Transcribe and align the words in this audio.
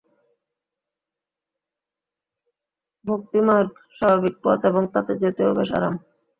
ভক্তিমার্গ 3.05 3.71
স্বাভাবিক 3.97 4.35
পথ 4.43 4.59
এবং 4.69 4.83
তাতে 4.93 5.13
যেতেও 5.21 5.51
বেশ 5.57 5.69
আরাম। 5.77 5.95